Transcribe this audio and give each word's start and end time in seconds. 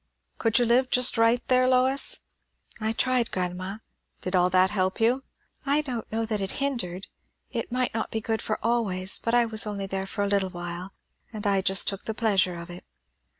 "Could 0.39 0.57
you 0.57 0.65
live 0.65 0.89
just 0.89 1.15
right 1.15 1.47
there, 1.47 1.67
Lois?" 1.69 2.21
"I 2.79 2.91
tried, 2.91 3.29
grandma." 3.29 3.77
"Did 4.21 4.35
all 4.35 4.49
that 4.49 4.71
help 4.71 4.99
you?" 4.99 5.21
"I 5.63 5.81
don't 5.81 6.11
know 6.11 6.25
that 6.25 6.41
it 6.41 6.53
hindered. 6.53 7.05
It 7.51 7.71
might 7.71 7.93
not 7.93 8.09
be 8.09 8.19
good 8.19 8.41
for 8.41 8.57
always; 8.63 9.19
but 9.19 9.35
I 9.35 9.45
was 9.45 9.65
there 9.65 9.71
only 9.73 9.87
for 10.07 10.23
a 10.23 10.27
little 10.27 10.49
while, 10.49 10.91
and 11.31 11.45
I 11.45 11.61
just 11.61 11.87
took 11.87 12.05
the 12.05 12.15
pleasure 12.15 12.55
of 12.55 12.71
it." 12.71 12.83